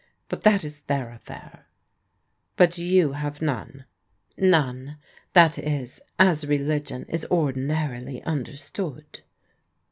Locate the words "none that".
4.35-5.59